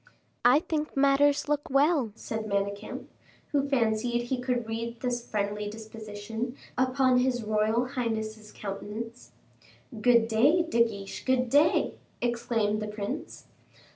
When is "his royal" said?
7.19-7.89